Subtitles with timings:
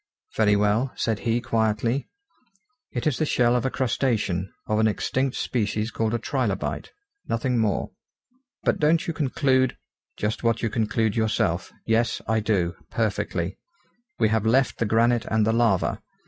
[0.35, 2.09] "Very well," said he quietly,
[2.91, 6.91] "it is the shell of a crustacean, of an extinct species called a trilobite.
[7.27, 7.91] Nothing more."
[8.63, 9.77] "But don't you conclude?"
[10.17, 11.71] "Just what you conclude yourself.
[11.85, 13.59] Yes; I do, perfectly.
[14.17, 16.01] We have left the granite and the lava.